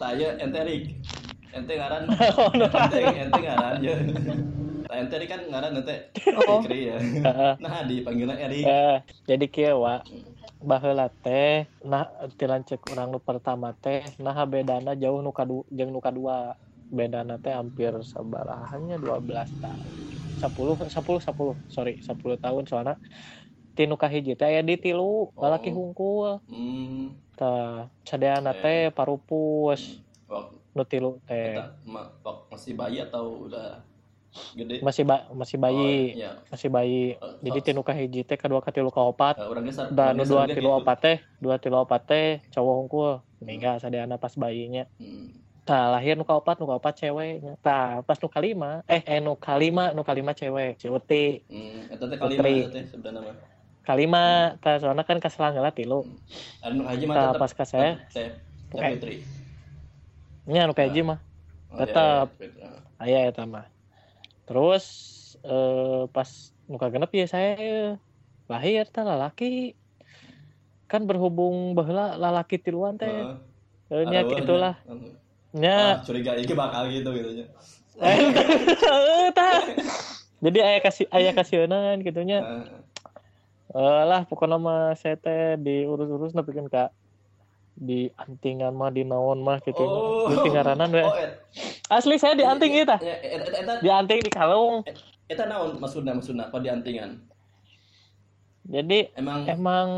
[0.00, 0.82] Tanya ente Erik.
[1.52, 2.02] Ente ngaran.
[2.40, 3.94] Oh, ente ente ngaran ya.
[4.88, 5.96] Tah ente kan ngaran ente
[6.48, 6.64] Oh.
[6.64, 6.96] Ya.
[7.60, 8.64] Nah dipanggilnya Erik.
[9.28, 10.00] Jadi kieu wa
[10.60, 12.04] baheula teh nah
[12.36, 16.52] ti lanceuk urang nu pertama teh nah bedana jauh nu kadu jeung nu kadua
[16.92, 19.24] bedana teh hampir sabarahannya 12
[19.56, 19.80] tahun
[20.36, 22.12] 10 10 10 sorry 10
[22.44, 23.00] tahun soalnya
[23.80, 25.76] ti nu kahiji teh aya di tilu lalaki Oh.
[25.80, 27.16] hungkul Hmm.
[27.32, 30.04] tah sadeana teh parupus.
[30.70, 31.56] Nu tilu teh.
[32.46, 33.80] masih bayi atau udah
[34.52, 34.78] gede?
[34.78, 36.12] masih ba masih bayi.
[36.12, 36.30] Oh, iya.
[36.46, 37.16] masih bayi.
[37.16, 40.20] Eh, jadi so- tinu kahiji teh kadua katilu kaopat eh, urang geus dan nu urang
[40.20, 43.10] geus dua tilu opat teh dua tilu opat teh cowok hungkul
[43.40, 44.84] meninggal sadeana pas bayinya.
[44.94, 45.32] Hmm.
[45.60, 47.54] tah lahir nu kaopat nu kaopat ceweknya.
[47.58, 52.14] Tah pas nu kalima eh eh nu kalima nu kalima cewek ciuti Hmm, eta teh
[52.16, 52.56] kalima Putri.
[53.82, 54.54] Teh mah.
[54.56, 56.04] kalima tah soalnya kan kaselangeula tilu
[56.62, 58.28] Anu haji mah tah tetep pas ka saya teh
[58.70, 58.90] teh Oke.
[58.96, 59.16] Putri.
[60.46, 61.18] nya nu kahiji mah
[61.70, 62.48] Oh, iya, iya, Putri.
[62.60, 63.04] Ah.
[63.06, 63.66] aya eta mah
[64.44, 64.84] terus
[65.42, 66.28] eh pas
[66.66, 67.54] nu kagenep ya saya
[68.50, 69.78] lahir tah lalaki
[70.90, 73.06] kan berhubung baheula lalaki tiluan teh.
[73.06, 74.74] Eh, nya itulah
[75.54, 75.70] nya.
[75.70, 77.46] nya Ah, curiga iki bakal gitu gitu.
[78.00, 78.16] Eh,
[80.40, 82.89] jadi ayah kasih ayah kasihanan gitunya Heeh.
[83.70, 86.90] Eh lah pokoknya mah saya teh diurus-urus nepikeun ka
[87.72, 90.26] di antingan mah di naon mah gitu Oh.
[90.26, 91.00] di tingaranan we.
[91.00, 91.38] Oh, et-
[91.88, 94.82] asli saya di anting ieu tah ya, eta di anting di kalung
[95.24, 97.22] eta naon maksudna maksudna apa di antingan?
[98.64, 99.88] jadi Emang emang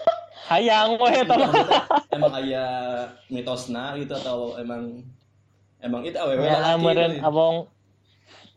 [0.50, 1.36] hayang we eta
[2.10, 2.64] emang aya
[3.26, 5.02] mitosna gitu atau emang
[5.78, 7.20] emang itu awewe ya laki gitu.
[7.20, 7.56] abong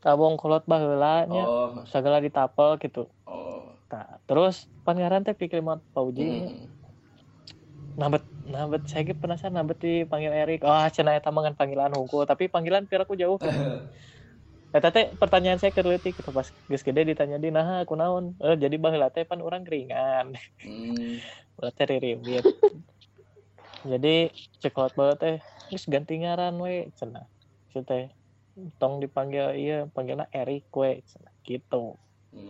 [0.02, 3.59] abong kolot baheula nya Oh, sagala ditapel gitu oh.
[3.90, 6.70] Tah, terus pangeran teh pikir mah Pauji Hmm.
[7.98, 10.62] nabet nabet saya ge penasaran nabet dipanggil Erik.
[10.64, 13.42] Oh cenah eta mah ngan panggilan hungkul tapi panggilan piraku jauh.
[14.70, 18.38] Eta teh pertanyaan saya ke leutik gitu pas geus gede ditanya di nah aku naon?
[18.38, 20.38] Eh, jadi baheula teh pan urang keringan.
[20.62, 21.18] Hmm.
[21.58, 22.22] ulah teh ririt
[23.84, 24.30] jadi
[24.62, 25.36] cekot bae teh
[25.74, 27.26] geus ganti ngaran we cenah.
[27.74, 28.06] Kitu teh
[28.78, 31.34] tong dipanggil iya panggilna Erik we cenah.
[31.42, 31.98] Gitu.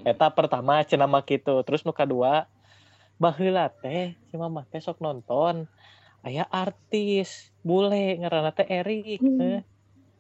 [0.04, 2.48] Eta pertama cenah mah gitu terus nu kadua
[3.16, 5.68] baheula teh si mamah teh sok nonton
[6.24, 9.40] aya artis bule ngaranna teh Erik Hmm.
[9.40, 9.62] eh.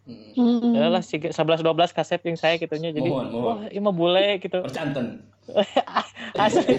[0.09, 0.57] Hmm.
[0.57, 0.73] Hmm.
[0.73, 3.45] Ya lah sih 11 12 kasep yang saya gitunya jadi Mohon, mohon.
[3.45, 4.57] wah ini mah bule gitu.
[4.65, 5.21] Percanten.
[6.33, 6.73] Asli.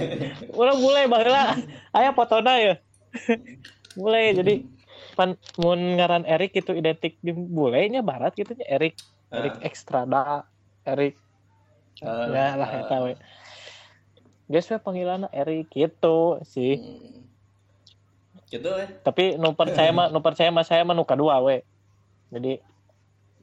[0.50, 1.54] Urang bule baheula.
[1.94, 2.74] Aya fotona ya.
[4.00, 4.66] bule jadi
[5.14, 8.98] pan mun ngaran Erik itu identik di bulenya barat gitu nya Erik
[9.30, 10.42] Erik Extrada
[10.82, 11.14] Erik
[12.00, 13.12] Ya lah ah, eta we.
[14.50, 16.80] Guys we panggilanna Erik gitu sih.
[16.80, 17.28] hmm.
[18.50, 18.86] Gitu ya.
[19.04, 21.62] Tapi nu percaya mah nu percaya mah saya mah nu kadua we.
[22.32, 22.58] Jadi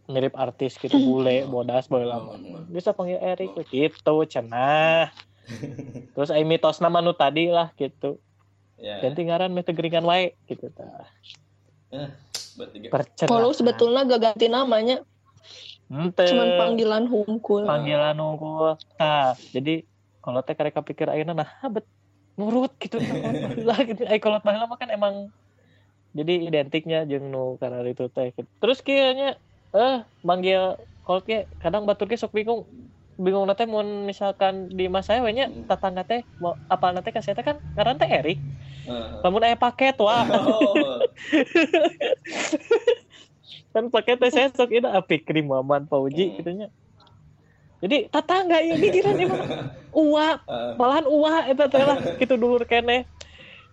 [0.10, 2.36] mirip artis gitu bule bodas baheula mah.
[2.36, 5.14] Oh, bisa panggil Erik we, gitu cenah
[6.16, 8.20] terus ai mitos nama nu tadi lah gitu
[8.78, 9.02] Ya.
[9.02, 11.10] ganti ngaran meh teu geringan wae gitu tah
[12.94, 15.02] percaya Kalau sebetulnya gak ganti namanya,
[15.88, 16.28] Henteu.
[16.36, 17.64] cuman panggilan hungkul.
[17.64, 19.88] panggilan unggul nah jadi
[20.20, 21.88] kalau teh karek kapikir ayeuna nah bet
[22.36, 23.00] nurut gitu
[23.64, 25.32] lah gitu ai kolot baheula mah kan emang
[26.12, 28.50] jadi identiknya jeung nu karena itu teh gitu.
[28.60, 29.40] terus kayaknya
[29.72, 29.96] eh
[30.28, 30.76] manggil
[31.08, 32.68] kolot ge kadang batur ge sok bingung
[33.16, 37.32] bingung teh mun misalkan di mas saya we nya tetangga teh mau apa nanti kasih
[37.32, 38.38] teh kan ngaran teh Erik
[38.88, 39.24] Heeh.
[39.24, 41.00] lamun aya paket wah Oh.
[43.78, 46.36] kan paket teh saya sok ini api krim Muhammad Pauji Hmm.
[46.36, 46.68] gitu nya
[47.78, 48.74] jadi tetangga ya?
[48.74, 49.42] Pikiran emang
[49.94, 53.06] uwa Ah, malahan uwa eta teh lah gitu dulur kene.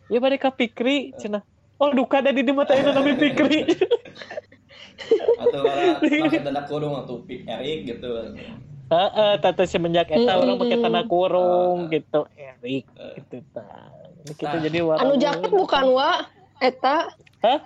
[0.06, 1.40] Ya bade ka Pikri cenah.
[1.80, 3.64] Oh duka ada di mata itu tapi Pikri.
[5.40, 8.36] Atau pakai tanda kurung atau pik Erik gitu.
[8.84, 10.42] heeh tata semenjak eta Mm-mm.
[10.44, 11.90] orang pakai tanda kurung Ah.
[11.90, 12.20] gitu.
[12.36, 12.84] Erik
[13.16, 13.88] gitu tah
[14.22, 16.28] gitu jadi warna Anu jaket bukan wa,
[16.60, 17.08] eta?
[17.40, 17.58] Hah?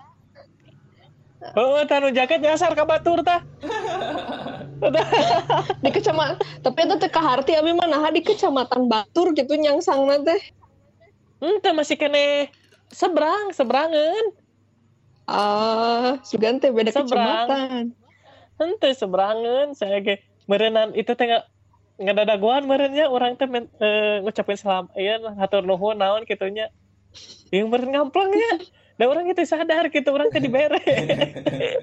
[1.55, 3.43] Oh, tanu jaket nyasar ke batur tah.
[5.83, 10.39] di kecamatan tapi itu teh kaharti abi mah nah di kecamatan Batur gitu nyangsangna teh
[11.39, 12.51] Ente masih kene
[12.91, 14.25] seberang, seberangan.
[15.27, 17.47] ah sugan teh beda Seberang.
[17.47, 17.85] kecamatan
[18.59, 19.75] Ente seberangan.
[19.75, 20.19] Saya ge
[20.51, 21.45] merenan itu teh nggak
[21.99, 26.71] ngadadaguan merennya orang teh eh, ngucapin salam iya hatur nuhun naon kitunya.
[27.55, 28.51] Yang meren ngamplangnya.
[28.99, 30.83] Da orang itu sadar gitu orang teh dibere.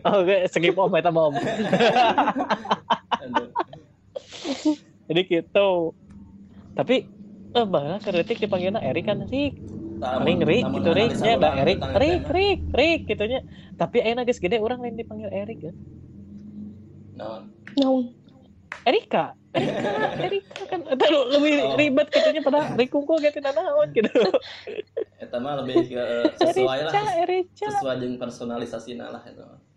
[0.04, 1.32] Oke, segi om eta om.
[5.08, 5.96] Jadi gitu.
[6.76, 7.08] Tapi
[7.56, 9.56] eh bahkan keretik dipanggilnya Erik kan Erik.
[9.96, 12.22] paling Rik gitu Rik nya da Erik Rik.
[12.28, 13.40] Rik Rik gitu nya
[13.80, 15.76] tapi ayeuna geus gede orang lain dipanggil Erik kan
[17.16, 17.42] Naon?
[17.80, 18.12] Naon?
[18.86, 19.92] Erika Erika
[20.22, 21.74] Erika kan eta lu lebih Oh.
[21.80, 24.12] ribet gitu nya pada Rik Kungku gitu naon gitu
[25.18, 26.94] Eta mah lebih ke eh, sesuai lah
[27.26, 29.75] Erica sesuai dengan personalisasi lah mah.